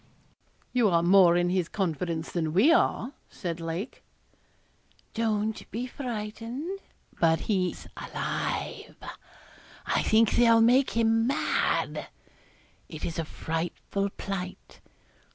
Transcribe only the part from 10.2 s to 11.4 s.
they'll make him